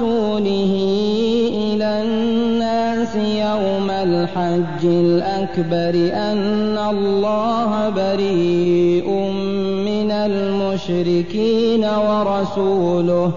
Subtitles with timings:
[0.00, 0.72] ورسوله
[1.52, 9.08] إلى الناس يوم الحج الأكبر أن الله بريء
[9.84, 13.32] من المشركين ورسوله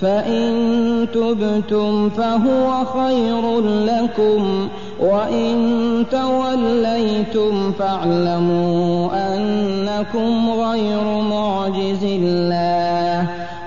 [0.00, 4.68] فإن تبتم فهو خير لكم
[5.00, 5.56] وإن
[6.10, 13.26] توليتم فاعلموا أنكم غير معجز الله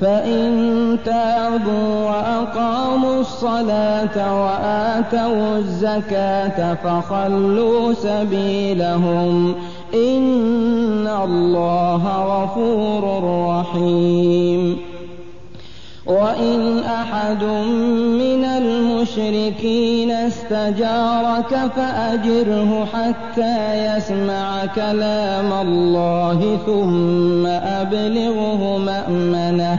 [0.00, 9.54] فإن تابوا وأقاموا الصلاة وآتوا الزكاة فخلوا سبيلهم
[9.94, 14.90] إن الله غفور رحيم.
[16.10, 17.44] وإن أحد
[18.22, 29.78] من المشركين استجارك فأجره حتى يسمع كلام الله ثم أبلغه مأمنه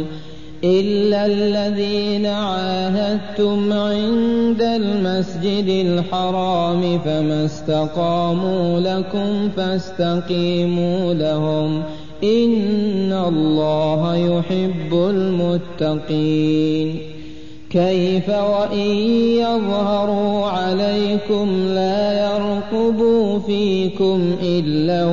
[1.25, 11.83] الذين عاهدتم عند المسجد الحرام فما استقاموا لكم فاستقيموا لهم.
[12.23, 16.99] إن الله يحب المتقين.
[17.69, 18.89] كيف وإن
[19.37, 25.05] يظهروا عليكم لا يرقبوا فيكم إلا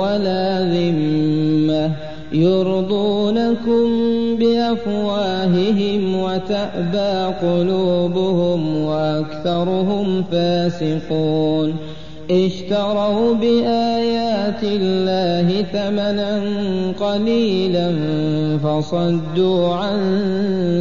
[0.00, 1.45] ولا ذمة.
[2.32, 3.86] يرضونكم
[4.36, 11.74] بأفواههم وتأبى قلوبهم وأكثرهم فاسقون.
[12.30, 16.42] اشتروا بآيات الله ثمنا
[17.00, 17.92] قليلا
[18.64, 19.98] فصدوا عن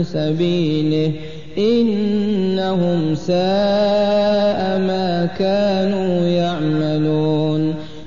[0.07, 1.11] سبيله.
[1.57, 7.75] إنهم ساء ما كانوا يعملون.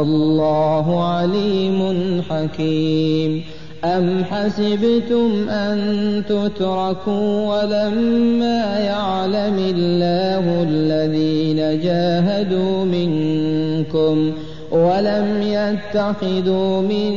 [0.00, 1.80] والله عليم
[2.30, 3.42] حكيم.
[3.84, 5.78] أم حسبتم أن
[6.28, 14.32] تتركوا ولما يعلم الله الذين جاهدوا منكم
[14.70, 17.12] ولم يتخذوا من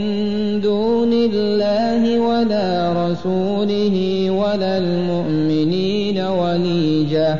[0.62, 7.40] دون الله ولا رسوله ولا المؤمنين وليجة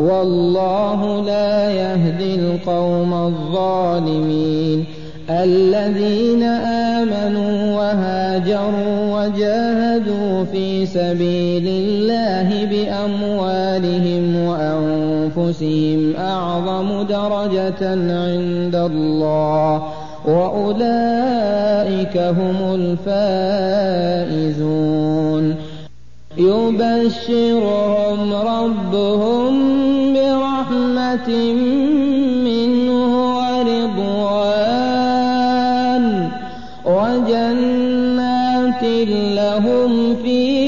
[0.00, 4.84] والله لا يهدي القوم الظالمين
[5.30, 19.82] الذين آمنوا وهاجروا وجاهدوا في سبيل الله بأموالهم وأنفسهم أعظم درجة عند الله
[20.26, 24.38] وأولئك هم الفائزون
[26.38, 29.54] يبشرهم ربهم
[30.14, 31.28] برحمة
[32.44, 33.02] منه
[33.38, 34.38] ورضوان.
[36.86, 38.84] وجنات
[39.36, 40.67] لهم فيها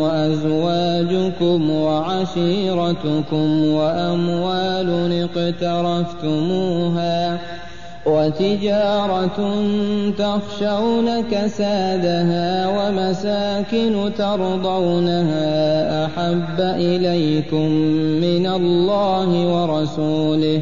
[1.41, 4.89] وأزواجكم وعشيرتكم وأموال
[5.35, 7.39] اقترفتموها
[8.05, 9.37] وتجارة
[10.17, 17.67] تخشون كسادها ومساكن ترضونها أحب إليكم
[18.21, 20.61] من الله ورسوله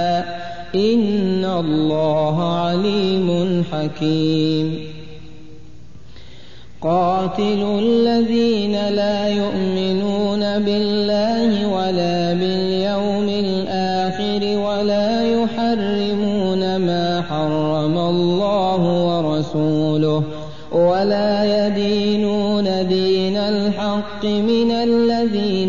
[1.65, 4.67] الله عليم حكيم.
[6.81, 20.23] قاتلوا الذين لا يؤمنون بالله ولا باليوم الآخر ولا يحرمون ما حرم الله ورسوله
[20.71, 25.60] ولا يدينون دين الحق من الذين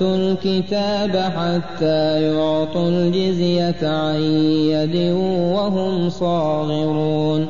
[0.00, 4.20] أوتوا الكتاب حتى يعطوا الجزية عن
[4.70, 5.12] يد
[5.54, 7.46] وهم صاغرون.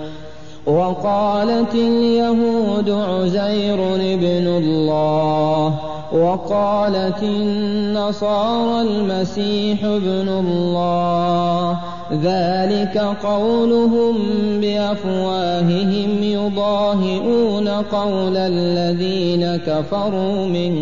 [0.66, 5.74] وقالت اليهود عزير ابن الله.
[6.12, 11.78] وقالت النصارى المسيح ابن الله.
[12.12, 14.14] ذلك قولهم
[14.60, 20.74] بأفواههم يضاهئون قول الذين كفروا من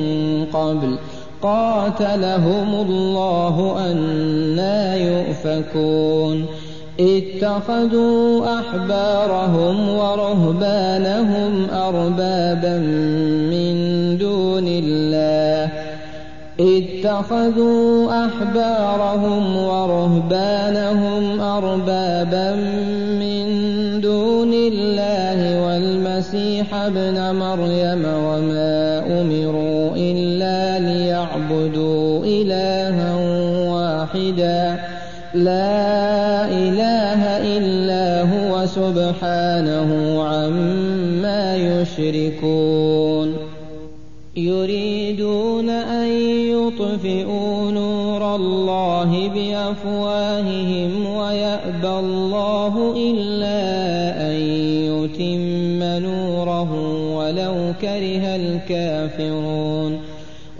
[0.53, 0.99] قبل.
[1.43, 6.47] قاتلهم الله أنا يؤفكون.
[7.01, 12.79] اتخذوا أحبارهم ورهبانهم أربابا
[13.53, 13.75] من
[14.19, 15.73] دون الله.
[16.61, 22.55] اتخذوا أحبارهم ورهبانهم أربابا
[23.21, 23.47] من
[24.01, 29.76] دون الله والمسيح ابن مريم وما أمروا
[34.27, 34.81] واحدا.
[35.35, 37.23] لا إله
[37.59, 43.37] إلا هو سبحانه عما يشركون.
[44.37, 46.09] يريدون أن
[46.53, 53.61] يطفئوا نور الله بأفواههم ويأبى الله إلا
[54.31, 54.37] أن
[54.91, 56.73] يتم نوره
[57.17, 60.06] ولو كره الكافرون.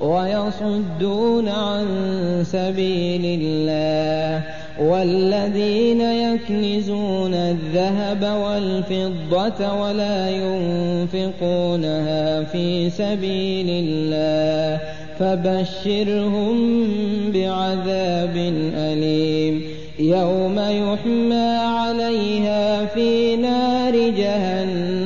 [0.00, 1.86] ويصدون عن
[2.44, 4.42] سبيل الله
[4.80, 11.82] والذين يكنزون الذهب والفضة ولا ينفقونها
[12.42, 14.80] في سبيل الله
[15.18, 16.56] فبشرهم
[17.34, 18.36] بعذاب
[18.76, 19.62] أليم
[19.98, 25.05] يوم يحمى عليها في نار جهنم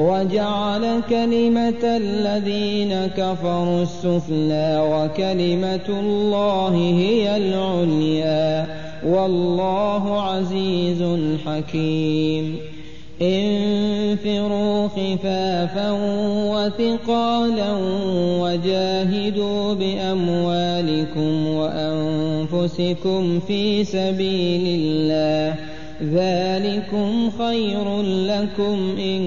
[0.00, 8.66] وجعل كلمة الذين كفروا السفلى وكلمة الله هي العليا.
[9.06, 11.02] والله عزيز
[11.46, 12.56] حكيم.
[13.22, 15.90] انفروا خفافا
[16.50, 17.72] وثقالا
[18.40, 25.54] وجاهدوا بأموالكم وأنفسكم في سبيل الله.
[26.02, 29.22] ذلكم خير لكم إن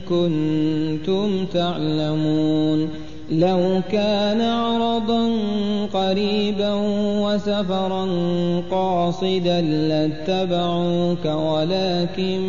[0.00, 2.88] كنتم تعلمون.
[3.30, 5.30] لو كان عرضا
[5.92, 6.74] قريبا
[7.22, 8.08] وسفرا
[8.70, 12.40] قاصدا لاتبعوك ولكن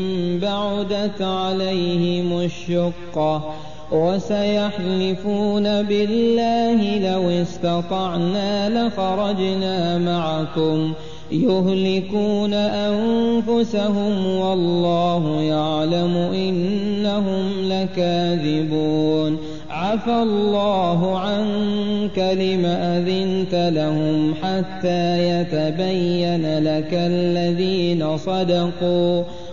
[0.41, 3.53] بعدت عليهم الشقة
[3.91, 10.93] وسيحلفون بالله لو استطعنا لخرجنا معكم.
[11.31, 19.37] يهلكون أنفسهم والله يعلم إنهم لكاذبون.
[19.69, 29.23] عفى الله عنك لم أذنت لهم حتى يتبين لك الذين صدقوا.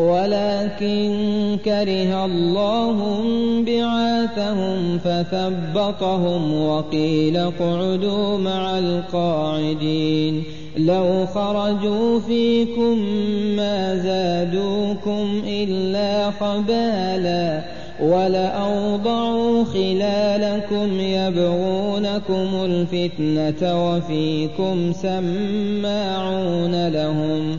[0.00, 1.10] ولكن
[1.64, 2.96] كره الله
[3.66, 10.44] بعاثهم فثبطهم وقيل اقعدوا مع القاعدين
[10.76, 12.98] لو خرجوا فيكم
[13.56, 17.62] ما زادوكم إلا خبالا
[18.02, 27.58] ولأوضعوا خلالكم يبغونكم الفتنة وفيكم سماعون لهم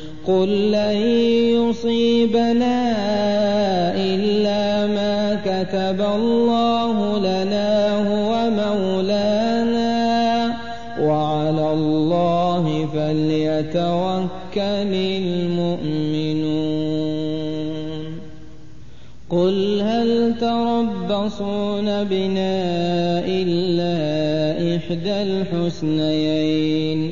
[0.27, 0.95] قل لن
[1.57, 2.77] يصيبنا
[3.95, 10.53] إلا ما كتب الله لنا هو مولانا
[11.01, 18.21] وعلى الله فليتوكل المؤمنون
[19.29, 22.61] قل هل تربصون بنا
[23.25, 23.95] إلا
[24.75, 27.11] إحدى الحسنيين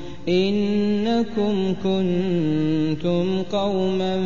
[0.29, 4.19] إنكم كنتم قوما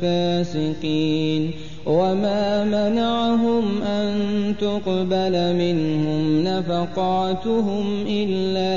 [0.00, 1.50] فاسقين
[1.86, 4.14] وما منعهم أن
[4.60, 8.74] تقبل منهم نفقاتهم إلا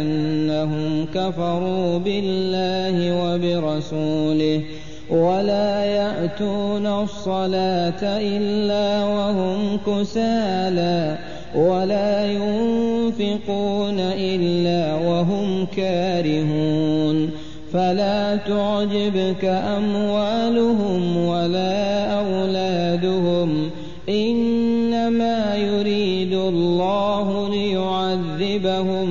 [0.00, 4.62] أنهم كفروا بالله وبرسوله
[5.10, 11.18] ولا يأتون الصلاة إلا وهم كسالى
[11.56, 17.30] ولا ينفقون إلا وهم كارهون.
[17.72, 23.70] فلا تعجبك أموالهم ولا أولادهم.
[24.08, 29.06] إنما يريد الله ليعذبهم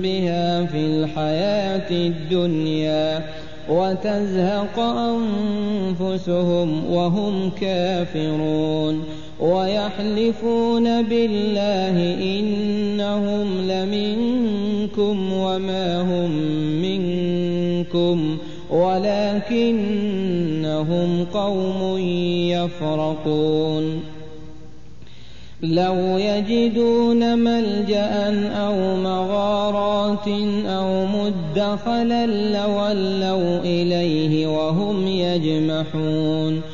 [0.00, 3.24] بها في الحياة الدنيا
[3.70, 4.78] وتزهق
[6.00, 9.23] أنفسهم وهم كافرون.
[9.40, 11.96] ويحلفون بالله
[12.38, 16.30] إنهم لمنكم وما هم
[16.82, 18.38] منكم
[18.70, 19.64] ولكنهم
[21.24, 21.98] قوم
[22.48, 24.00] يفرقون.
[25.62, 30.28] لو يجدون ملجأ أو مغارات
[30.66, 36.73] أو مدخلا لولوا إليه وهم يجمحون.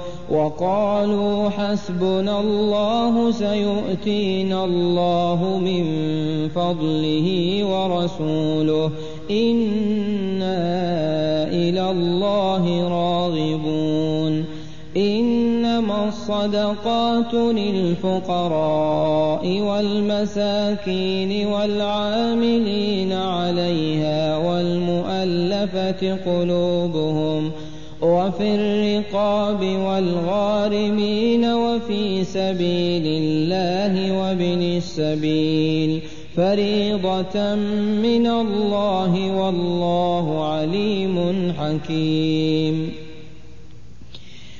[0.31, 5.83] وقالوا حسبنا الله سيؤتينا الله من
[6.49, 7.27] فضله
[7.63, 8.91] ورسوله
[9.31, 10.61] إنا
[11.51, 14.45] إلى الله راغبون
[14.97, 18.79] إنما الصدقات للفقراء
[19.59, 27.51] والمساكين والعاملين عليها والمؤلفة قلوبهم
[28.01, 36.01] وفي الرقاب والغارمين وفي سبيل الله وابن السبيل.
[36.35, 37.55] فريضة
[38.01, 42.91] من الله والله عليم حكيم.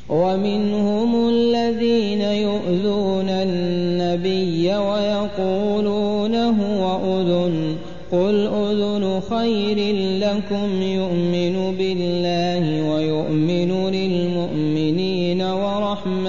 [0.09, 7.75] ومنهم الذين يؤذون النبي ويقولون هو أذن.
[8.11, 9.77] قل أذن خير
[10.19, 12.50] لكم يؤمن بالله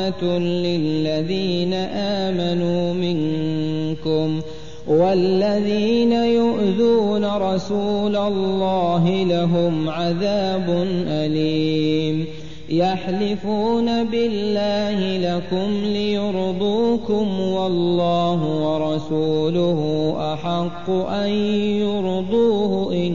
[0.02, 4.40] ورحمة للذين آمنوا منكم
[4.86, 12.26] والذين يؤذون رسول الله لهم عذاب أليم
[12.68, 21.30] يحلفون بالله لكم ليرضوكم والله ورسوله أحق أن
[21.80, 23.14] يرضوه إن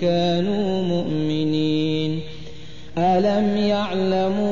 [0.00, 2.20] كانوا مؤمنين
[2.98, 4.51] ألم يعلموا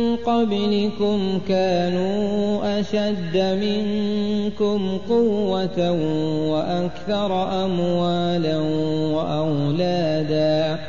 [0.25, 5.91] قبلكم كانوا أشد منكم قوة
[6.51, 8.57] وأكثر أموالا
[9.15, 10.79] وأولادا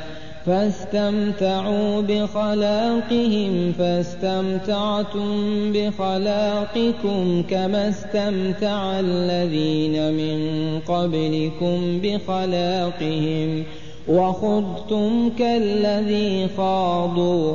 [0.47, 5.33] فاستمتعوا بخلاقهم فاستمتعتم
[5.73, 10.41] بخلاقكم كما استمتع الذين من
[10.89, 13.65] قبلكم بخلاقهم.
[14.09, 17.55] وخضتم كالذي خاضوا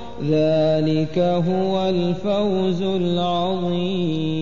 [0.29, 4.41] ذلك هو الفوز العظيم.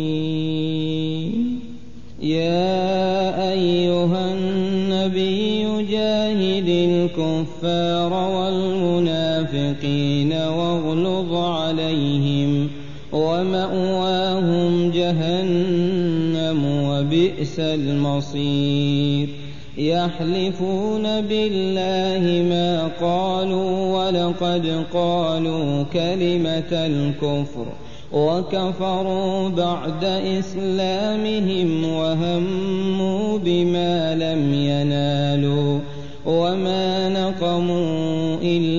[2.21, 12.67] يا أيها النبي جاهد الكفار والمنافقين واغلظ عليهم
[13.13, 19.29] ومأواهم جهنم وبئس المصير.
[19.77, 27.65] يحلفون بالله ما قالوا ولقد قالوا كلمة الكفر
[28.13, 30.03] وكفروا بعد
[30.39, 35.79] إسلامهم وهموا بما لم ينالوا
[36.25, 38.78] وما نقموا إلا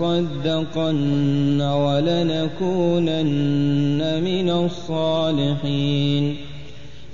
[0.00, 3.22] لنصدقن ولنكونن
[4.24, 6.36] من الصالحين.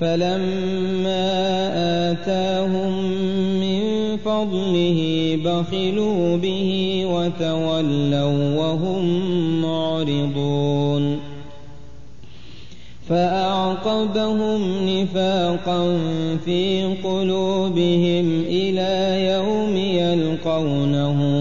[0.00, 1.30] فلما
[2.10, 2.92] آتاهم
[3.60, 3.82] من
[4.16, 5.00] فضله
[5.44, 9.04] بخلوا به وتولوا وهم
[9.62, 11.34] معرضون.
[13.08, 15.98] فأعقبهم نفاقا
[16.44, 21.33] في قلوبهم إلى يوم يلقونه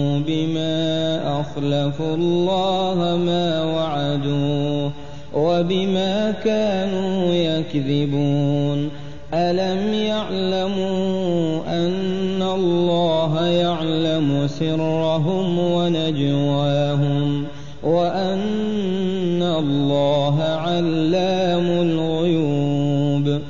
[1.54, 4.92] أخلفوا الله ما وعدوه
[5.34, 8.90] وبما كانوا يكذبون.
[9.34, 17.44] ألم يعلموا أن الله يعلم سرهم ونجواهم
[17.82, 23.40] وأن الله علام الغيوب؟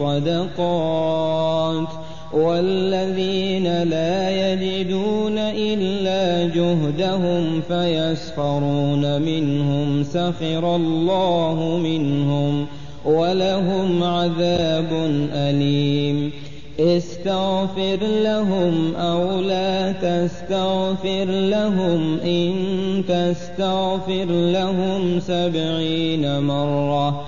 [0.00, 1.88] الصدقات
[2.32, 12.66] والذين لا يجدون إلا جهدهم فيسخرون منهم سخر الله منهم
[13.04, 14.92] ولهم عذاب
[15.32, 16.32] أليم.
[16.80, 22.54] استغفر لهم أو لا تستغفر لهم إن
[23.08, 27.27] تستغفر لهم سبعين مرة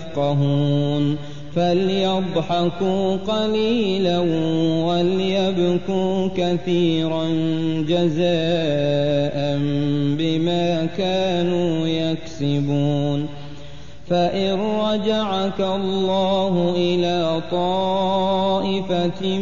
[0.11, 1.17] يفقهون.
[1.55, 4.19] فليضحكوا قليلا
[4.85, 7.25] وليبكوا كثيرا
[7.87, 9.59] جزاء
[10.17, 13.27] بما كانوا يكسبون.
[14.09, 19.39] فإن رجعك الله إلى طائفة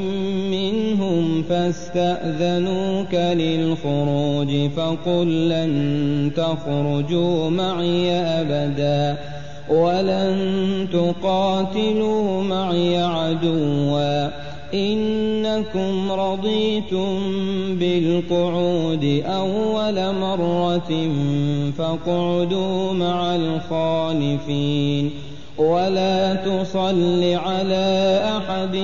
[0.51, 9.17] منهم فاستأذنوك للخروج فقل لن تخرجوا معي أبدا.
[9.69, 14.27] ولن تقاتلوا معي عدوا.
[14.73, 17.19] إنكم رضيتم
[17.75, 21.11] بالقعود أول مرة
[21.77, 25.11] فاقعدوا مع الخالفين.
[25.57, 28.75] ولا تصل على أحد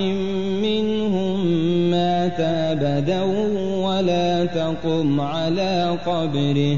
[0.62, 1.46] منهم
[1.92, 3.24] مات أبدا
[3.86, 6.78] ولا تقم على قبره.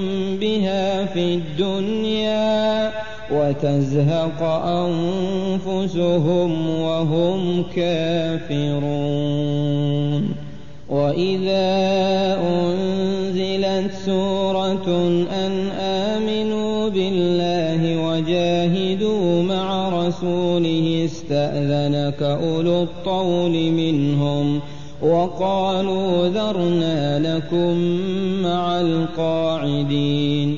[1.13, 2.91] في الدنيا
[3.31, 4.41] وتزهق
[5.63, 8.91] أنفسهم وهم كافرون.
[10.89, 11.71] وإذا
[12.43, 14.87] أنزلت سورة
[15.31, 24.59] أن آمنوا بالله وجاهدوا مع رسوله استأذنك أولو الطول منهم
[25.01, 27.77] وقالوا ذرنا لكم
[28.43, 30.57] مع القاعدين.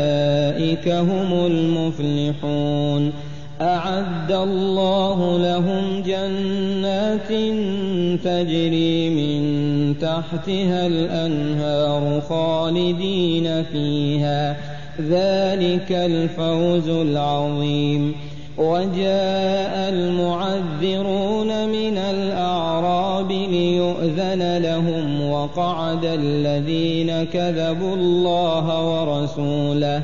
[0.87, 3.11] هم المفلحون.
[3.61, 7.27] أعد الله لهم جنات
[8.23, 9.41] تجري من
[10.01, 14.57] تحتها الأنهار خالدين فيها.
[15.01, 18.15] ذلك الفوز العظيم.
[18.57, 30.03] وجاء المعذرون من الأعراب ليؤذن لهم وقعد الذين كذبوا الله ورسوله.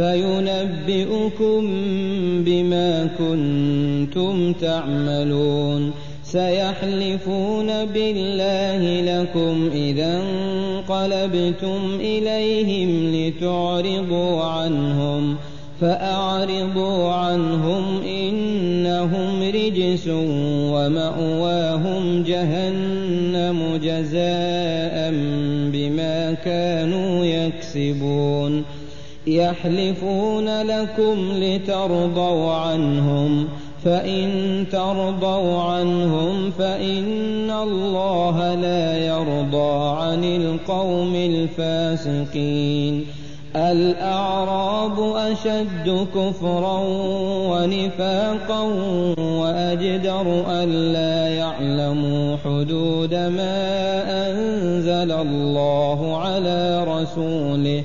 [0.00, 1.60] فينبئكم
[2.44, 5.92] بما كنتم تعملون.
[6.24, 15.36] سيحلفون بالله لكم إذا انقلبتم إليهم لتعرضوا عنهم
[15.80, 20.08] فأعرضوا عنهم إنهم رجس
[20.72, 25.10] ومأواهم جهنم جزاء
[25.72, 28.64] بما كانوا يكسبون.
[29.26, 33.48] يحلفون لكم لترضوا عنهم
[33.84, 34.30] فإن
[34.72, 43.06] ترضوا عنهم فإن الله لا يرضى عن القوم الفاسقين.
[43.56, 46.80] الأعراب أشد كفرا
[47.50, 48.60] ونفاقا
[49.18, 57.84] وأجدر ألا يعلموا حدود ما أنزل الله على رسوله.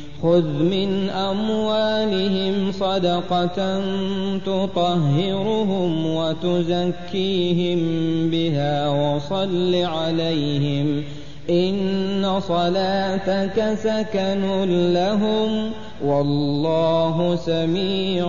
[0.23, 3.81] خذ من أموالهم صدقة
[4.45, 7.79] تطهرهم وتزكيهم
[8.29, 11.03] بها وصل عليهم
[11.49, 14.63] إن صلاتك سكن
[14.93, 15.71] لهم
[16.05, 18.27] والله سميع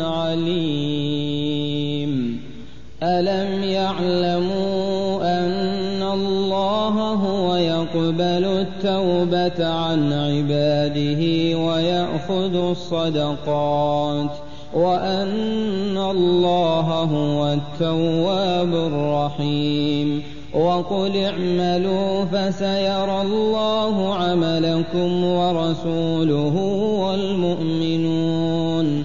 [0.00, 1.72] عليم
[3.02, 5.71] ألم يعلموا أن
[6.14, 11.22] الله هو يقبل التوبة عن عباده
[11.58, 14.30] ويأخذ الصدقات
[14.74, 20.22] وأن الله هو التواب الرحيم
[20.54, 26.56] وقل اعملوا فسيرى الله عملكم ورسوله
[27.00, 29.04] والمؤمنون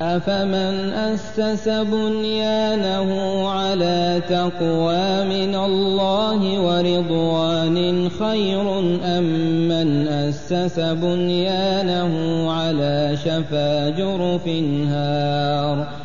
[0.02, 3.10] أفمن أسس بنيانه
[3.50, 9.24] على تقوى من الله ورضوان خير أم
[9.68, 12.12] من أسس بنيانه
[12.52, 14.48] على شفا جرف
[14.88, 16.05] هار؟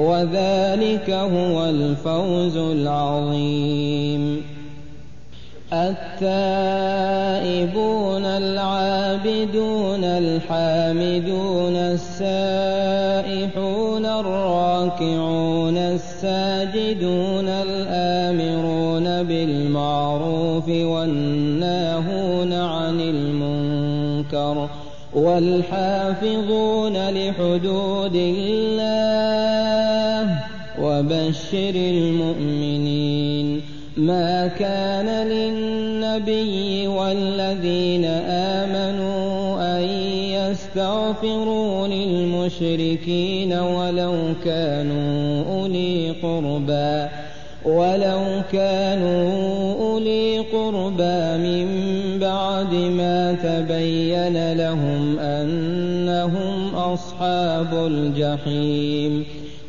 [0.00, 4.42] وذلك هو الفوز العظيم.
[5.72, 6.30] التائبون
[8.24, 12.80] العابدون الحامدون السائحون
[14.06, 24.68] الراكعون الساجدون الآمرون بالمعروف والناهون عن المنكر
[25.14, 29.49] والحافظون لحدود الله
[31.00, 33.60] وبشر المؤمنين
[33.96, 38.04] ما كان للنبي والذين
[38.64, 39.82] آمنوا أن
[40.36, 47.08] يستغفروا للمشركين ولو كانوا أولي قربى
[47.64, 48.22] ولو
[48.52, 51.68] كانوا أولي قربى من
[52.20, 59.39] بعد ما تبين لهم أنهم أصحاب الجحيم.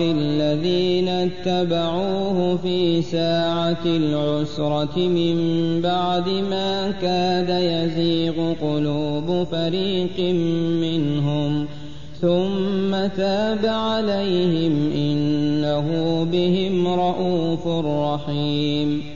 [0.00, 5.36] الذين اتبعوه في ساعة العسرة من
[5.80, 10.34] بعد ما كاد يزيغ قلوب فريق
[10.80, 11.66] منهم.
[12.20, 19.15] ثم تاب عليهم إنه بهم رءوف رحيم.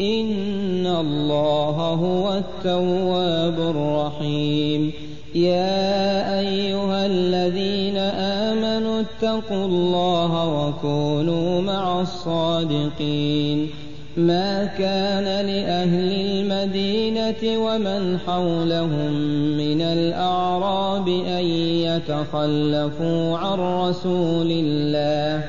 [0.00, 4.92] إن الله هو التواب الرحيم
[5.34, 13.68] يا أيها الذين آمنوا اتقوا الله وكونوا مع الصادقين
[14.16, 19.12] ما كان لأهل المدينة ومن حولهم
[19.56, 21.44] من الأعراب أن
[21.84, 25.44] يتخلفوا عن رسول الله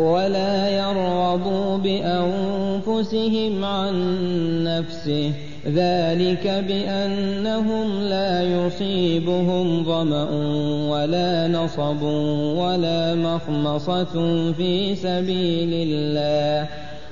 [0.00, 3.94] ولا يرغبوا بأنفسهم عن
[4.64, 5.32] نفسه.
[5.66, 10.28] ذلك بأنهم لا يصيبهم ظمأ
[10.90, 12.02] ولا نصب
[12.56, 14.14] ولا مخمصة
[14.52, 16.68] في سبيل الله.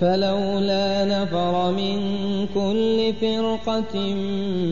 [0.00, 1.98] فلولا نفر من
[2.54, 4.14] كل فرقة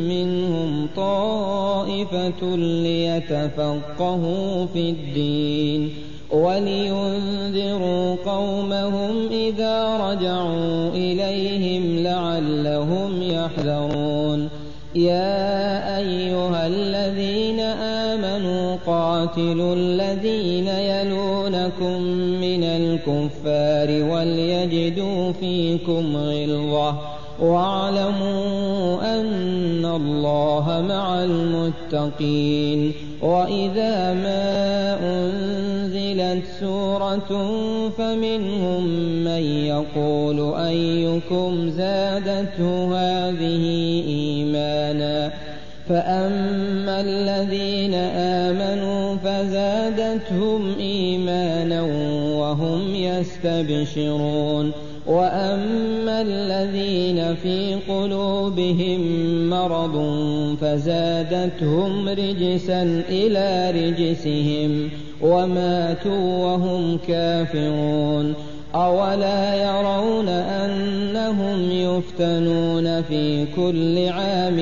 [0.08, 5.92] منهم طائفة ليتفقهوا في الدين
[6.30, 14.48] ولينذروا قومهم إذا رجعوا إليهم لعلهم يحذرون.
[14.94, 22.02] يا أيها الذين آمنوا قاتلوا الذين يلونكم
[22.94, 26.94] الكفار وليجدوا فيكم غلظة.
[27.40, 32.92] واعلموا أن الله مع المتقين.
[33.22, 37.50] وإذا ما أنزلت سورة
[37.98, 38.86] فمنهم
[39.24, 43.64] من يقول أيكم زادته هذه
[44.08, 45.32] إيمانا؟
[45.88, 51.82] فأما الذين آمنوا فزادتهم إيمانا
[52.54, 54.72] وهم يستبشرون.
[55.06, 59.00] وأما الذين في قلوبهم
[59.50, 59.96] مرض
[60.60, 64.88] فزادتهم رجسا إلى رجسهم
[65.22, 68.34] وماتوا وهم كافرون.
[68.74, 74.58] أولا يرون أنهم يفتنون في كل عام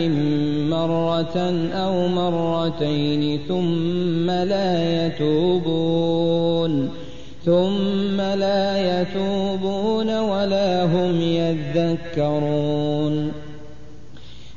[0.70, 1.36] مرة
[1.74, 7.01] أو مرتين ثم لا يتوبون.
[7.45, 13.32] ثم لا يتوبون ولا هم يذكرون.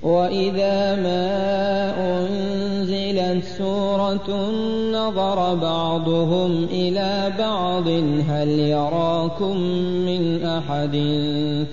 [0.04, 4.52] وإذا ما أنزلت سورة
[4.92, 7.88] نظر بعضهم إلى بعض
[8.30, 9.58] هل يراكم
[10.06, 10.96] من أحد؟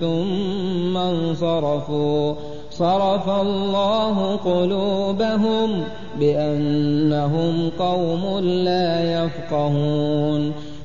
[0.00, 2.34] ثم انصرفوا.
[2.70, 5.84] صرف الله قلوبهم
[6.20, 10.71] بأنهم قوم لا يفقهون.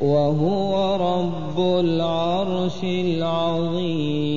[0.00, 4.28] وهو رب العرش العظيم.